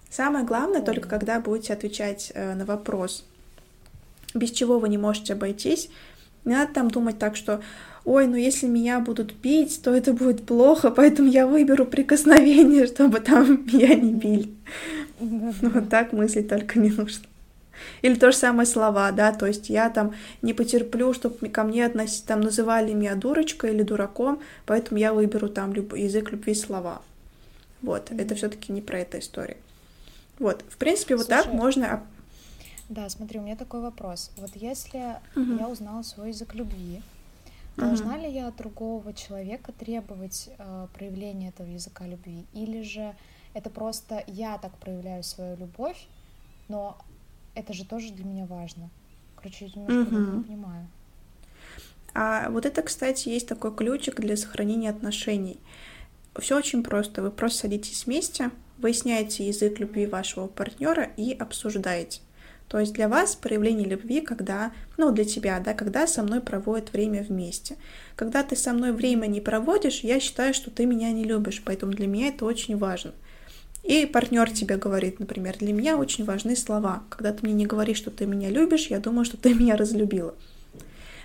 Самое 0.10 0.46
главное, 0.46 0.82
только 0.82 1.10
когда 1.10 1.40
будете 1.40 1.74
отвечать 1.74 2.32
э, 2.34 2.56
на 2.56 2.66
вопрос, 2.66 3.26
без 4.34 4.52
чего 4.52 4.80
вы 4.80 4.88
не 4.88 4.98
можете 4.98 5.34
обойтись, 5.34 5.90
не 6.46 6.54
надо 6.54 6.74
там 6.74 6.90
думать 6.90 7.20
так, 7.20 7.36
что 7.36 7.62
ой, 8.06 8.26
ну 8.26 8.38
если 8.38 8.68
меня 8.68 9.02
будут 9.02 9.34
бить, 9.34 9.82
то 9.84 9.94
это 9.94 10.14
будет 10.14 10.46
плохо, 10.46 10.92
поэтому 10.92 11.30
я 11.30 11.46
выберу 11.46 11.86
прикосновение, 11.86 12.88
чтобы 12.94 13.20
там 13.20 13.66
меня 13.72 13.96
не 13.96 14.14
били. 14.14 14.50
Ну, 15.20 15.54
вот 15.62 15.90
так 15.90 16.14
мыслить 16.14 16.48
только 16.48 16.80
не 16.80 16.90
нужно. 16.90 17.26
Или 18.02 18.16
то 18.16 18.32
же 18.32 18.38
самое 18.38 18.66
слова, 18.66 19.12
да, 19.12 19.32
то 19.32 19.46
есть 19.46 19.70
я 19.70 19.90
там 19.90 20.14
не 20.42 20.54
потерплю, 20.54 21.14
чтобы 21.14 21.50
ко 21.50 21.64
мне 21.64 21.86
относить, 21.86 22.26
там 22.26 22.42
называли 22.42 22.94
меня 22.94 23.16
дурочкой 23.16 23.74
или 23.74 23.84
дураком, 23.84 24.40
поэтому 24.66 25.00
я 25.00 25.14
выберу 25.14 25.50
там 25.50 25.74
люб... 25.74 25.94
язык 25.94 26.32
любви 26.32 26.54
слова. 26.54 27.02
Вот, 27.82 28.10
mm-hmm. 28.10 28.22
это 28.22 28.36
все-таки 28.36 28.72
не 28.72 28.82
про 28.82 29.00
эту 29.00 29.20
историю. 29.20 29.58
Вот, 30.40 30.64
в 30.70 30.78
принципе, 30.78 31.16
вот 31.16 31.28
Слушай, 31.28 31.44
так 31.44 31.54
можно. 31.54 32.04
Да, 32.90 33.10
смотри, 33.10 33.40
у 33.40 33.44
меня 33.44 33.56
такой 33.56 33.82
вопрос. 33.82 34.32
Вот 34.38 34.52
если 34.56 35.00
mm-hmm. 35.36 35.60
я 35.60 35.68
узнала 35.68 36.04
свой 36.04 36.30
язык 36.30 36.54
любви, 36.54 37.02
должна 37.76 38.18
ли 38.18 38.30
я 38.32 38.48
от 38.48 38.56
другого 38.56 39.14
человека 39.14 39.72
требовать 39.72 40.50
э, 40.58 40.88
проявления 40.94 41.50
этого 41.50 41.68
языка 41.68 42.06
любви, 42.08 42.46
или 42.54 42.82
же 42.82 43.16
это 43.54 43.70
просто 43.70 44.24
я 44.28 44.58
так 44.58 44.76
проявляю 44.78 45.24
свою 45.24 45.58
любовь, 45.58 46.08
но 46.68 46.98
это 47.58 47.74
же 47.74 47.86
тоже 47.86 48.14
для 48.14 48.24
меня 48.24 48.46
важно. 48.46 48.90
Короче, 49.36 49.66
я 49.66 49.82
немножко 49.82 50.14
угу. 50.14 50.38
не 50.38 50.44
понимаю. 50.44 50.88
А 52.14 52.50
вот 52.50 52.66
это, 52.66 52.82
кстати, 52.82 53.30
есть 53.30 53.48
такой 53.48 53.76
ключик 53.76 54.20
для 54.20 54.38
сохранения 54.38 54.90
отношений. 54.90 55.60
Все 56.40 56.58
очень 56.58 56.84
просто. 56.84 57.22
Вы 57.22 57.32
просто 57.32 57.60
садитесь 57.60 58.06
вместе, 58.06 58.52
выясняете 58.78 59.48
язык 59.48 59.80
любви 59.80 60.06
вашего 60.06 60.48
партнера 60.48 61.10
и 61.18 61.34
обсуждаете. 61.34 62.22
То 62.68 62.80
есть 62.80 62.94
для 62.94 63.08
вас 63.08 63.36
проявление 63.36 63.88
любви, 63.88 64.22
когда, 64.22 64.72
ну, 64.98 65.12
для 65.12 65.24
тебя, 65.24 65.60
да, 65.60 65.74
когда 65.74 66.06
со 66.06 66.22
мной 66.22 66.42
проводят 66.42 66.92
время 66.92 67.24
вместе. 67.24 67.78
Когда 68.16 68.44
ты 68.44 68.56
со 68.56 68.74
мной 68.74 68.92
время 68.92 69.28
не 69.28 69.40
проводишь, 69.40 70.02
я 70.02 70.20
считаю, 70.20 70.54
что 70.54 70.70
ты 70.70 70.86
меня 70.86 71.12
не 71.12 71.24
любишь, 71.24 71.62
поэтому 71.66 71.94
для 71.94 72.08
меня 72.08 72.28
это 72.28 72.46
очень 72.46 72.78
важно. 72.78 73.14
И 73.84 74.06
партнер 74.06 74.52
тебе 74.52 74.78
говорит, 74.78 75.20
например, 75.20 75.58
для 75.58 75.72
меня 75.72 75.98
очень 75.98 76.26
важны 76.26 76.56
слова. 76.56 77.04
Когда 77.10 77.32
ты 77.32 77.40
мне 77.46 77.54
не 77.54 77.66
говоришь, 77.66 77.98
что 77.98 78.12
ты 78.12 78.26
меня 78.26 78.50
любишь, 78.50 78.88
я 78.88 79.00
думаю, 79.00 79.26
что 79.26 79.38
ты 79.38 79.54
меня 79.54 79.76
разлюбила. 79.76 80.36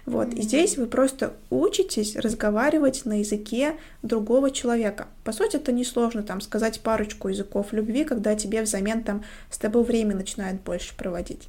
Вот, 0.04 0.34
и 0.34 0.42
здесь 0.42 0.76
вы 0.76 0.86
просто 0.86 1.32
учитесь 1.48 2.16
разговаривать 2.16 3.04
на 3.04 3.20
языке 3.20 3.76
другого 4.02 4.50
человека. 4.50 5.06
По 5.22 5.30
сути, 5.30 5.56
это 5.56 5.70
несложно 5.70 6.24
там 6.24 6.40
сказать 6.40 6.80
парочку 6.80 7.28
языков 7.28 7.72
любви, 7.72 8.02
когда 8.02 8.34
тебе 8.34 8.62
взамен 8.62 9.04
там 9.04 9.22
с 9.48 9.58
тобой 9.58 9.84
время 9.84 10.16
начинает 10.16 10.60
больше 10.62 10.96
проводить. 10.96 11.46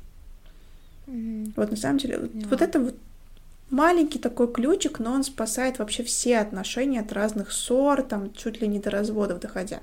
Mm-hmm. 1.07 1.53
Вот 1.55 1.71
на 1.71 1.77
самом 1.77 1.97
деле, 1.97 2.15
yeah. 2.15 2.47
вот 2.47 2.61
это 2.61 2.79
вот 2.79 2.95
маленький 3.71 4.19
такой 4.19 4.51
ключик, 4.51 4.99
но 4.99 5.13
он 5.13 5.23
спасает 5.23 5.79
вообще 5.79 6.03
все 6.03 6.37
отношения 6.37 6.99
от 6.99 7.11
разных 7.11 7.51
ссор, 7.51 8.03
там 8.03 8.31
чуть 8.33 8.61
ли 8.61 8.67
не 8.67 8.79
до 8.79 8.91
разводов 8.91 9.39
доходя. 9.39 9.81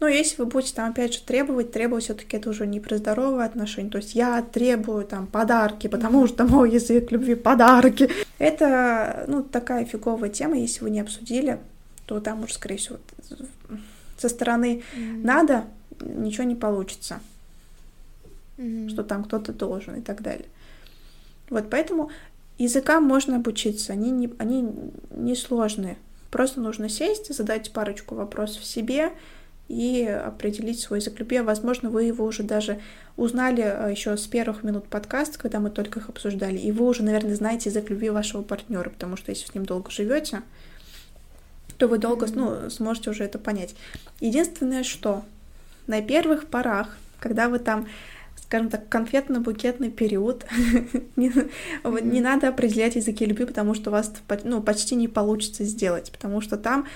Но 0.00 0.08
если 0.08 0.36
вы 0.38 0.46
будете 0.46 0.74
там 0.74 0.90
опять 0.90 1.14
же 1.14 1.20
требовать, 1.20 1.72
требовать 1.72 2.04
все-таки 2.04 2.38
это 2.38 2.48
уже 2.48 2.66
не 2.66 2.80
про 2.80 2.96
здоровые 2.96 3.46
отношения. 3.46 3.90
То 3.90 3.98
есть 3.98 4.14
я 4.14 4.40
требую 4.40 5.04
там 5.04 5.26
подарки, 5.26 5.88
потому 5.88 6.26
что 6.26 6.44
мой 6.44 6.70
язык 6.70 7.12
любви 7.12 7.34
подарки. 7.34 8.10
Это 8.38 9.24
ну 9.28 9.42
такая 9.42 9.84
фиговая 9.84 10.30
тема, 10.30 10.56
если 10.56 10.82
вы 10.82 10.90
не 10.90 11.00
обсудили, 11.00 11.60
то 12.06 12.18
там 12.18 12.42
уже 12.42 12.54
скорее 12.54 12.78
всего 12.78 12.96
со 14.16 14.28
стороны 14.28 14.82
mm-hmm. 14.96 15.24
надо 15.24 15.64
ничего 16.00 16.44
не 16.44 16.54
получится, 16.54 17.20
mm-hmm. 18.58 18.88
что 18.90 19.02
там 19.02 19.24
кто-то 19.24 19.52
должен 19.52 19.96
и 19.96 20.02
так 20.02 20.22
далее. 20.22 20.46
Вот 21.48 21.68
поэтому 21.70 22.10
языкам 22.58 23.04
можно 23.04 23.36
обучиться, 23.36 23.92
они 23.92 24.10
не, 24.10 24.32
они 24.38 24.68
не 25.10 25.34
сложные. 25.34 25.96
Просто 26.30 26.60
нужно 26.60 26.88
сесть, 26.88 27.34
задать 27.34 27.72
парочку 27.72 28.14
вопросов 28.14 28.64
себе, 28.64 29.12
и 29.70 30.04
определить 30.04 30.80
свой 30.80 30.98
язык 30.98 31.20
любви. 31.20 31.40
Возможно, 31.40 31.90
вы 31.90 32.02
его 32.02 32.24
уже 32.24 32.42
даже 32.42 32.80
узнали 33.16 33.62
э, 33.62 33.92
еще 33.92 34.16
с 34.16 34.26
первых 34.26 34.64
минут 34.64 34.88
подкаста, 34.88 35.38
когда 35.38 35.60
мы 35.60 35.70
только 35.70 36.00
их 36.00 36.08
обсуждали, 36.08 36.58
и 36.58 36.72
вы 36.72 36.88
уже, 36.88 37.04
наверное, 37.04 37.36
знаете 37.36 37.70
язык 37.70 37.88
любви 37.88 38.10
вашего 38.10 38.42
партнера, 38.42 38.90
потому 38.90 39.16
что 39.16 39.30
если 39.30 39.46
с 39.46 39.54
ним 39.54 39.64
долго 39.64 39.88
живете, 39.92 40.42
то 41.78 41.86
вы 41.86 41.98
долго 41.98 42.26
ну, 42.34 42.68
сможете 42.68 43.10
уже 43.10 43.22
это 43.22 43.38
понять. 43.38 43.76
Единственное, 44.18 44.82
что 44.82 45.24
на 45.86 46.02
первых 46.02 46.48
порах, 46.48 46.96
когда 47.20 47.48
вы 47.48 47.60
там 47.60 47.86
скажем 48.42 48.68
так, 48.68 48.88
конфетно-букетный 48.88 49.92
период. 49.92 50.44
не, 51.14 51.28
mm-hmm. 51.28 52.02
не 52.02 52.20
надо 52.20 52.48
определять 52.48 52.96
языки 52.96 53.24
любви, 53.24 53.44
потому 53.44 53.74
что 53.74 53.90
у 53.90 53.92
вас 53.92 54.12
ну, 54.42 54.60
почти 54.60 54.96
не 54.96 55.06
получится 55.06 55.62
сделать, 55.62 56.10
потому 56.10 56.40
что 56.40 56.56
там 56.56 56.88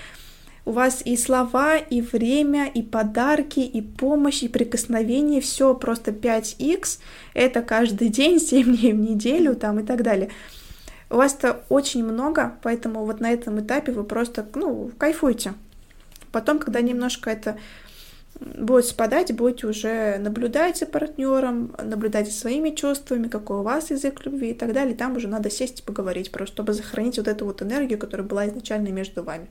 у 0.65 0.71
вас 0.71 1.01
и 1.05 1.15
слова, 1.15 1.77
и 1.77 2.01
время, 2.01 2.67
и 2.67 2.81
подарки, 2.81 3.59
и 3.59 3.81
помощь, 3.81 4.43
и 4.43 4.47
прикосновение, 4.47 5.39
все 5.39 5.75
просто 5.75 6.11
5х, 6.11 6.99
это 7.33 7.61
каждый 7.61 8.09
день, 8.09 8.39
7 8.39 8.77
дней 8.77 8.93
в 8.93 8.99
неделю 8.99 9.55
там 9.55 9.79
и 9.79 9.83
так 9.83 10.03
далее. 10.03 10.29
У 11.09 11.17
вас-то 11.17 11.63
очень 11.69 12.03
много, 12.03 12.55
поэтому 12.63 13.05
вот 13.05 13.19
на 13.19 13.31
этом 13.31 13.59
этапе 13.59 13.91
вы 13.91 14.03
просто, 14.03 14.45
ну, 14.55 14.91
кайфуйте. 14.97 15.53
Потом, 16.31 16.57
когда 16.57 16.81
немножко 16.81 17.29
это 17.29 17.57
будет 18.39 18.85
спадать, 18.85 19.33
будете 19.33 19.67
уже 19.67 20.17
наблюдать 20.17 20.77
за 20.77 20.87
партнером, 20.87 21.73
наблюдать 21.81 22.27
за 22.27 22.33
своими 22.33 22.71
чувствами, 22.71 23.27
какой 23.27 23.59
у 23.59 23.61
вас 23.61 23.91
язык 23.91 24.25
любви 24.25 24.49
и 24.49 24.53
так 24.53 24.73
далее. 24.73 24.95
Там 24.95 25.15
уже 25.15 25.27
надо 25.27 25.49
сесть 25.49 25.79
и 25.79 25.83
поговорить, 25.83 26.31
просто 26.31 26.53
чтобы 26.53 26.73
сохранить 26.73 27.17
вот 27.17 27.27
эту 27.27 27.45
вот 27.45 27.61
энергию, 27.61 27.99
которая 27.99 28.27
была 28.27 28.47
изначально 28.47 28.89
между 28.89 29.23
вами. 29.23 29.47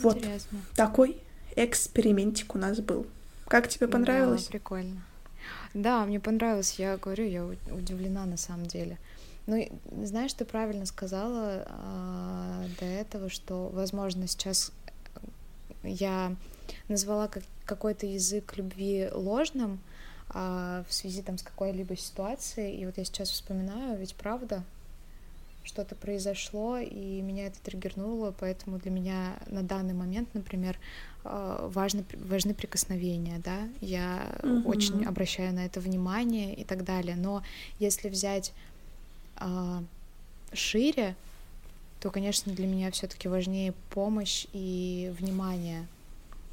Вот 0.00 0.16
Интересно. 0.16 0.60
такой 0.74 1.16
экспериментик 1.56 2.54
у 2.54 2.58
нас 2.58 2.80
был. 2.80 3.06
Как 3.48 3.68
тебе 3.68 3.88
понравилось? 3.88 4.44
Да, 4.44 4.50
прикольно. 4.50 5.02
Да, 5.74 6.04
мне 6.04 6.20
понравилось. 6.20 6.78
Я 6.78 6.96
говорю, 6.96 7.24
я 7.24 7.44
удивлена 7.44 8.26
на 8.26 8.36
самом 8.36 8.66
деле. 8.66 8.98
Ну, 9.46 9.68
знаешь, 10.02 10.32
ты 10.34 10.44
правильно 10.44 10.86
сказала 10.86 11.66
а, 11.66 12.64
до 12.80 12.84
этого, 12.84 13.28
что, 13.30 13.68
возможно, 13.68 14.26
сейчас 14.26 14.72
я 15.84 16.34
назвала 16.88 17.28
как, 17.28 17.44
какой-то 17.64 18.06
язык 18.06 18.54
любви 18.56 19.08
ложным, 19.12 19.78
а, 20.30 20.84
в 20.88 20.92
связи 20.92 21.22
там 21.22 21.38
с 21.38 21.42
какой-либо 21.42 21.96
ситуацией. 21.96 22.76
И 22.80 22.86
вот 22.86 22.98
я 22.98 23.04
сейчас 23.04 23.30
вспоминаю, 23.30 23.96
ведь 23.98 24.16
правда, 24.16 24.64
что-то 25.66 25.94
произошло, 25.96 26.78
и 26.78 27.20
меня 27.20 27.46
это 27.46 27.60
триггернуло, 27.60 28.32
поэтому 28.38 28.78
для 28.78 28.90
меня 28.90 29.36
на 29.48 29.62
данный 29.62 29.94
момент, 29.94 30.28
например, 30.32 30.78
а, 31.24 31.68
важны, 31.68 32.04
важны 32.14 32.54
прикосновения, 32.54 33.40
да, 33.44 33.68
я 33.80 34.38
угу. 34.42 34.70
очень 34.70 35.04
обращаю 35.04 35.52
на 35.52 35.66
это 35.66 35.80
внимание 35.80 36.54
и 36.54 36.64
так 36.64 36.84
далее, 36.84 37.16
но 37.16 37.42
если 37.80 38.08
взять 38.08 38.52
а, 39.36 39.82
шире, 40.52 41.16
то, 42.00 42.10
конечно, 42.10 42.52
для 42.52 42.66
меня 42.66 42.90
все-таки 42.92 43.26
важнее 43.26 43.72
помощь 43.90 44.46
и 44.52 45.12
внимание, 45.18 45.86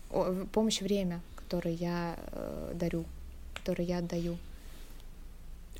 о, 0.10 0.46
помощь 0.51 0.82
и 0.82 0.84
время, 0.84 1.22
которое 1.36 1.75
я 1.75 2.15
э, 2.32 2.72
дарю, 2.74 3.05
которое 3.53 3.84
я 3.84 4.00
отдаю. 4.00 4.38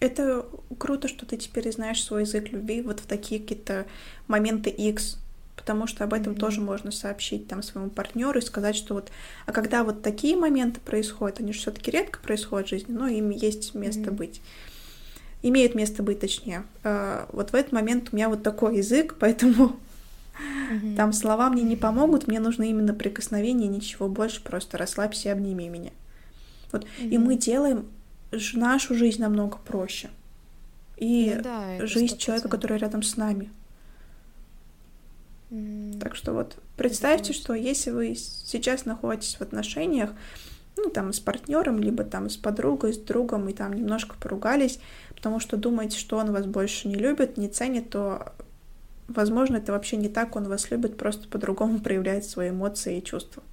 Это 0.03 0.45
круто, 0.77 1.07
что 1.07 1.25
ты 1.25 1.38
теперь 1.38 1.72
знаешь 1.72 2.03
свой 2.03 2.24
язык 2.24 2.51
любви 2.51 2.81
вот 2.81 3.00
в 3.00 3.05
такие 3.05 3.39
какие-то 3.39 3.86
моменты 4.27 4.69
X, 4.69 5.17
потому 5.55 5.88
что 5.88 6.03
об 6.03 6.13
этом 6.13 6.33
mm-hmm. 6.33 6.39
тоже 6.39 6.60
можно 6.60 6.91
сообщить 6.91 7.48
там 7.48 7.63
своему 7.63 7.89
партнеру 7.89 8.38
и 8.38 8.41
сказать, 8.41 8.75
что 8.75 8.95
вот, 8.95 9.12
а 9.45 9.53
когда 9.53 9.86
вот 9.86 10.01
такие 10.01 10.36
моменты 10.36 10.81
происходят, 10.81 11.39
они 11.39 11.53
же 11.53 11.60
все-таки 11.60 11.89
редко 11.89 12.19
происходят 12.19 12.67
в 12.67 12.69
жизни, 12.72 12.91
но 12.91 13.07
им 13.07 13.29
есть 13.29 13.74
место 13.75 14.01
mm-hmm. 14.01 14.12
быть 14.12 14.41
имеет 15.43 15.75
место 15.75 16.01
быть, 16.01 16.19
точнее. 16.19 16.63
А, 16.83 17.27
вот 17.31 17.51
в 17.51 17.55
этот 17.55 17.72
момент 17.72 18.10
у 18.12 18.15
меня 18.15 18.29
вот 18.29 18.43
такой 18.43 18.77
язык, 18.77 19.15
поэтому 19.19 19.77
mm-hmm. 20.72 20.95
там 20.95 21.13
слова 21.13 21.50
мне 21.50 21.63
не 21.63 21.75
помогут, 21.75 22.27
мне 22.27 22.39
нужно 22.39 22.63
именно 22.63 22.93
прикосновение, 22.93 23.67
ничего 23.67 24.10
больше, 24.10 24.41
просто 24.43 24.77
расслабься 24.77 25.29
и 25.29 25.31
обними 25.31 25.69
меня. 25.69 25.91
Вот. 26.72 26.83
Mm-hmm. 26.83 27.10
И 27.10 27.17
мы 27.19 27.36
делаем 27.36 27.86
нашу 28.54 28.96
жизнь 28.96 29.22
намного 29.22 29.58
проще. 29.58 30.10
И 30.98 31.34
ну, 31.36 31.44
да, 31.44 31.86
жизнь 31.86 32.16
100%. 32.16 32.18
человека, 32.18 32.50
который 32.50 32.78
рядом 32.78 33.04
с 33.04 33.18
нами. 33.18 33.50
Так 36.00 36.16
что 36.16 36.34
вот 36.34 36.58
представьте, 36.78 37.34
что 37.34 37.54
если 37.54 37.92
вы 37.92 38.16
сейчас 38.16 38.86
находитесь 38.86 39.36
в 39.36 39.42
отношениях, 39.42 40.12
ну, 40.75 40.90
там, 40.90 41.13
с 41.13 41.20
партнером, 41.20 41.80
либо 41.80 42.04
там 42.04 42.30
с 42.30 42.38
подругой, 42.38 42.94
с 42.94 42.98
другом, 42.98 43.48
и 43.50 43.54
там 43.54 43.74
немножко 43.74 44.16
поругались, 44.20 44.80
потому 45.16 45.40
что 45.40 45.58
думаете, 45.58 45.98
что 45.98 46.18
он 46.18 46.32
вас 46.32 46.46
больше 46.46 46.88
не 46.88 46.96
любит, 46.96 47.38
не 47.38 47.48
ценит, 47.48 47.92
то, 47.92 48.34
возможно, 49.08 49.58
это 49.58 49.72
вообще 49.72 49.98
не 49.98 50.10
так, 50.10 50.36
он 50.36 50.46
вас 50.46 50.72
любит, 50.72 50.98
просто 50.98 51.28
по-другому 51.28 51.80
проявляет 51.84 52.25
свои 52.25 52.50
эмоции 52.50 52.98
и 52.98 53.04
чувства. 53.04 53.44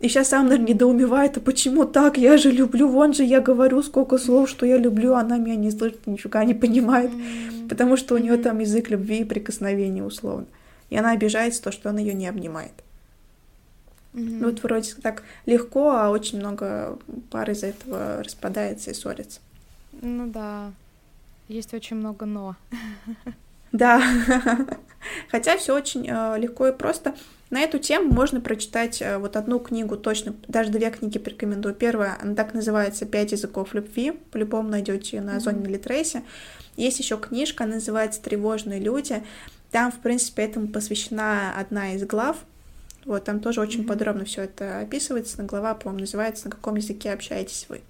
И 0.00 0.08
сейчас 0.08 0.28
сам, 0.28 0.48
наверное, 0.48 0.74
недоумевает, 0.74 1.36
а 1.36 1.40
почему 1.40 1.84
так? 1.86 2.18
Я 2.18 2.36
же 2.36 2.50
люблю, 2.50 2.88
вон 2.88 3.14
же 3.14 3.24
я 3.24 3.40
говорю 3.40 3.82
сколько 3.82 4.18
слов, 4.18 4.50
что 4.50 4.66
я 4.66 4.76
люблю, 4.76 5.14
она 5.14 5.38
меня 5.38 5.56
не 5.56 5.70
слышит, 5.70 6.06
нифига 6.06 6.44
не 6.44 6.52
понимает, 6.52 7.10
mm-hmm. 7.10 7.68
потому 7.68 7.96
что 7.96 8.14
у 8.14 8.18
нее 8.18 8.36
там 8.36 8.58
язык 8.58 8.90
любви 8.90 9.20
и 9.20 9.24
прикосновения 9.24 10.04
условно. 10.04 10.46
И 10.90 10.96
она 10.96 11.12
обижается 11.12 11.62
то, 11.62 11.72
что 11.72 11.88
он 11.88 11.98
ее 11.98 12.12
не 12.12 12.26
обнимает. 12.26 12.72
Mm-hmm. 14.12 14.44
Вот 14.44 14.62
вроде 14.62 14.94
так 15.00 15.22
легко, 15.46 15.92
а 15.92 16.10
очень 16.10 16.38
много 16.38 16.98
пар 17.30 17.50
из-за 17.50 17.68
этого 17.68 18.22
распадается 18.22 18.90
и 18.90 18.94
ссорится. 18.94 19.40
Ну 20.02 20.26
да, 20.26 20.72
есть 21.48 21.72
очень 21.72 21.96
много 21.96 22.26
но. 22.26 22.56
Да, 23.74 24.00
хотя 25.32 25.56
все 25.56 25.74
очень 25.74 26.06
э, 26.08 26.38
легко 26.38 26.68
и 26.68 26.72
просто. 26.72 27.16
На 27.50 27.60
эту 27.60 27.80
тему 27.80 28.12
можно 28.12 28.40
прочитать 28.40 29.02
э, 29.02 29.18
вот 29.18 29.34
одну 29.34 29.58
книгу 29.58 29.96
точно, 29.96 30.36
даже 30.46 30.70
две 30.70 30.92
книги 30.92 31.18
порекомендую. 31.18 31.74
Первая, 31.74 32.16
она 32.22 32.36
так 32.36 32.54
называется 32.54 33.04
«Пять 33.04 33.32
языков 33.32 33.74
любви», 33.74 34.12
по-любому 34.30 34.68
найдете 34.68 35.16
ее 35.16 35.22
на 35.24 35.36
Озоне 35.38 35.64
mm-hmm. 35.64 35.72
Литрейсе. 35.72 36.22
Есть 36.76 37.00
еще 37.00 37.18
книжка, 37.18 37.64
она 37.64 37.74
называется 37.74 38.22
«Тревожные 38.22 38.78
люди». 38.78 39.24
Там, 39.72 39.90
в 39.90 39.98
принципе, 39.98 40.44
этому 40.44 40.68
посвящена 40.68 41.52
одна 41.58 41.94
из 41.94 42.04
глав, 42.04 42.36
вот, 43.04 43.24
там 43.24 43.40
тоже 43.40 43.60
очень 43.60 43.82
mm-hmm. 43.82 43.88
подробно 43.88 44.24
все 44.24 44.42
это 44.42 44.78
описывается. 44.78 45.38
На 45.38 45.48
глава, 45.48 45.74
по-моему, 45.74 46.02
называется 46.02 46.44
«На 46.44 46.52
каком 46.52 46.76
языке 46.76 47.12
общаетесь 47.12 47.66
вы?». 47.68 47.80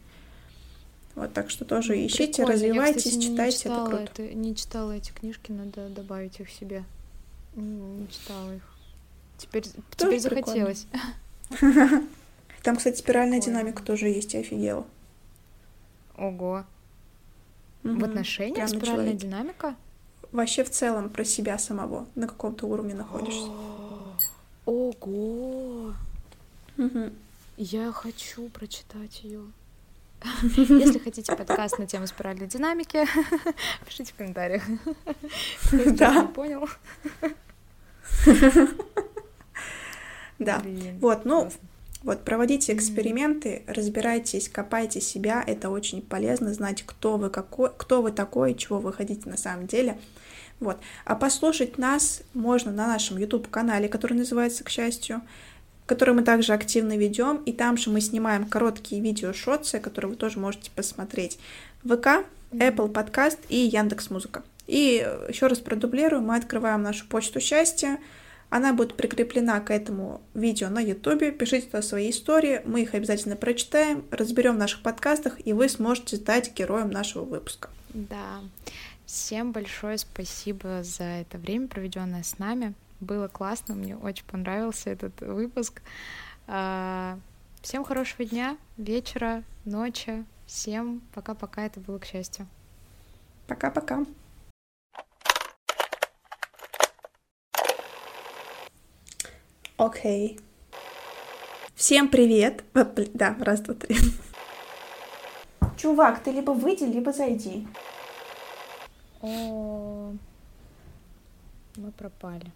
Вот, 1.15 1.33
так 1.33 1.49
что 1.51 1.65
тоже 1.65 1.95
ищите, 2.07 2.45
Прикольно. 2.45 2.53
развивайтесь, 2.53 3.05
Я, 3.05 3.11
кстати, 3.13 3.27
читайте, 3.27 3.59
читала 3.59 3.87
это 3.89 3.97
круто. 3.97 4.23
Это, 4.23 4.35
не 4.35 4.57
читала 4.57 4.93
эти 4.93 5.13
книжки, 5.13 5.53
надо 5.53 5.89
добавить 5.89 6.41
их 6.41 6.51
себе. 6.51 6.85
Не 7.55 8.09
читала 8.09 8.55
их. 8.55 8.63
Теперь, 9.39 9.65
теперь 9.97 10.21
захотелось. 10.21 10.87
Там, 12.63 12.77
кстати, 12.77 12.99
спиральная 12.99 13.41
Прикольно. 13.41 13.61
динамика 13.61 13.83
тоже 13.83 14.09
есть, 14.09 14.35
я 14.35 14.41
офигела. 14.41 14.87
Ого. 16.17 16.65
Угу. 17.85 17.99
В 17.99 18.05
отношениях 18.05 18.69
спиральная 18.69 19.13
динамика? 19.13 19.77
Вообще 20.33 20.65
в 20.65 20.71
целом 20.71 21.11
про 21.11 21.25
себя 21.25 21.59
самого 21.59 22.07
на 22.15 22.27
каком-то 22.27 22.67
уровне 22.67 22.95
находишься. 22.95 23.51
Ого! 24.67 25.95
Угу. 26.79 27.11
Я 27.57 27.93
хочу 27.93 28.49
прочитать 28.49 29.23
ее. 29.23 29.43
Если 30.43 30.99
хотите 30.99 31.35
подкаст 31.37 31.79
на 31.79 31.87
тему 31.87 32.07
спиральной 32.07 32.47
динамики, 32.47 33.07
пишите 33.87 34.13
в 34.13 34.17
комментариях. 34.17 34.63
Да. 35.73 36.23
Не 36.23 36.29
понял. 36.29 36.69
Да. 40.39 40.63
Вот, 41.01 41.25
ну, 41.25 41.51
вот, 42.03 42.25
проводите 42.25 42.75
эксперименты, 42.75 43.63
разбирайтесь, 43.67 44.49
копайте 44.49 45.01
себя, 45.01 45.43
это 45.47 45.71
очень 45.71 46.03
полезно, 46.03 46.53
знать, 46.53 46.83
кто 46.85 47.17
вы, 47.17 47.31
какой, 47.31 47.71
кто 47.77 48.03
вы 48.03 48.13
такой, 48.13 48.55
чего 48.55 48.79
вы 48.79 48.93
хотите 48.93 49.29
на 49.29 49.37
самом 49.37 49.67
деле. 49.67 49.99
Вот. 50.61 50.79
А 51.05 51.17
послушать 51.17 51.79
нас 51.79 52.23
можно 52.35 52.73
на 52.73 52.87
нашем 52.87 53.17
YouTube-канале, 53.17 53.89
который 53.89 54.15
называется 54.15 54.65
«К 54.65 54.71
счастью», 54.71 55.23
который 55.87 56.15
мы 56.15 56.23
также 56.23 56.53
активно 56.53 56.97
ведем, 56.97 57.39
и 57.45 57.53
там 57.53 57.77
же 57.77 57.91
мы 57.91 58.01
снимаем 58.01 58.47
короткие 58.47 59.03
видео-шотсы, 59.03 59.81
которые 59.81 60.11
вы 60.11 60.17
тоже 60.17 60.39
можете 60.39 60.71
посмотреть. 60.71 61.39
ВК, 61.83 62.25
Apple 62.53 62.93
Podcast 62.93 63.39
и 63.49 63.57
Яндекс 63.57 64.11
Музыка. 64.11 64.43
И 64.67 65.07
еще 65.29 65.47
раз 65.47 65.59
продублирую, 65.59 66.23
мы 66.23 66.37
открываем 66.37 66.83
нашу 66.83 67.07
почту 67.07 67.41
счастья, 67.41 67.99
она 68.49 68.73
будет 68.73 68.95
прикреплена 68.95 69.61
к 69.61 69.71
этому 69.71 70.21
видео 70.33 70.69
на 70.69 70.79
YouTube. 70.79 71.37
Пишите 71.37 71.67
туда 71.67 71.83
свои 71.83 72.11
истории, 72.11 72.63
мы 72.65 72.83
их 72.83 72.95
обязательно 72.95 73.37
прочитаем, 73.37 74.05
разберем 74.11 74.55
в 74.55 74.59
наших 74.59 74.83
подкастах, 74.83 75.45
и 75.45 75.53
вы 75.53 75.69
сможете 75.69 76.17
стать 76.17 76.55
героем 76.55 76.91
нашего 76.91 77.25
выпуска. 77.25 77.69
Да. 77.93 78.41
Всем 79.07 79.53
большое 79.53 79.99
спасибо 79.99 80.83
за 80.83 81.05
это 81.05 81.37
время, 81.37 81.69
проведенное 81.69 82.23
с 82.23 82.39
нами. 82.39 82.75
Было 83.05 83.29
классно, 83.29 83.75
мне 83.75 83.97
очень 83.97 84.25
понравился 84.25 84.89
этот 84.89 85.21
выпуск. 85.21 85.83
А, 86.47 87.19
всем 87.61 87.85
хорошего 87.85 88.25
дня, 88.25 88.57
вечера, 88.79 89.43
ночи. 89.67 90.25
Всем 90.47 91.03
пока-пока, 91.15 91.67
это 91.67 91.81
было 91.81 91.99
к 91.99 92.07
счастью. 92.07 92.47
Пока-пока. 93.47 94.05
Окей. 99.77 100.37
Okay. 100.37 100.43
Всем 101.75 102.09
привет. 102.09 102.65
Да, 102.73 103.37
раз, 103.39 103.61
два, 103.61 103.75
три. 103.75 103.97
Чувак, 105.77 106.23
ты 106.23 106.31
либо 106.31 106.53
выйди, 106.53 106.85
либо 106.85 107.13
зайди. 107.13 107.69
О, 109.21 110.15
мы 111.77 111.93
пропали. 111.93 112.51